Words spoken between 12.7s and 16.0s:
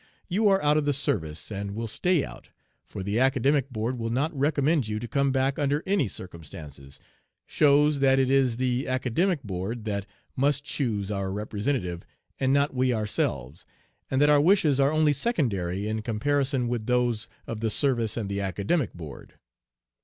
we ourselves, and that our wishes are only secondary